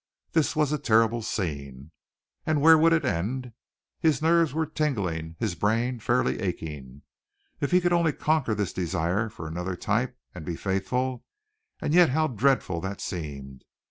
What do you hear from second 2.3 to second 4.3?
And where would it end? His